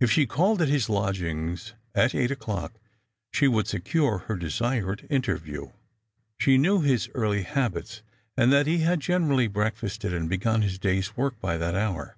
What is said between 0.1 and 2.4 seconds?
she called at his lodgings at eight